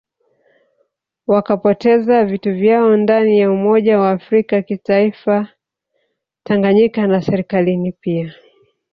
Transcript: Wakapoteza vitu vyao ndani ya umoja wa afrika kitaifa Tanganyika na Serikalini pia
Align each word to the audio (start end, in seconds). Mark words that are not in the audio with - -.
Wakapoteza 1.27 2.25
vitu 2.25 2.53
vyao 2.53 2.97
ndani 2.97 3.39
ya 3.39 3.51
umoja 3.51 3.99
wa 3.99 4.11
afrika 4.11 4.61
kitaifa 4.61 5.47
Tanganyika 6.43 7.07
na 7.07 7.21
Serikalini 7.21 7.91
pia 7.91 8.35